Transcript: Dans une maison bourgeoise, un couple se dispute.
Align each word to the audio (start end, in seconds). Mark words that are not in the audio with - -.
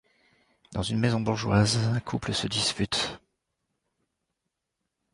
Dans 0.71 0.81
une 0.81 0.97
maison 0.97 1.21
bourgeoise, 1.21 1.77
un 1.93 1.99
couple 1.99 2.33
se 2.33 2.47
dispute. 2.47 3.19